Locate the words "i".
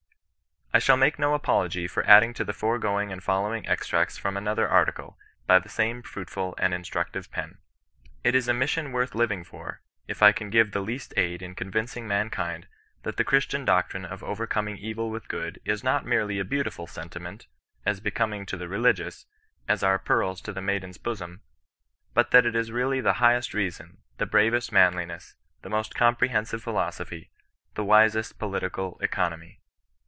0.73-0.79, 10.23-10.31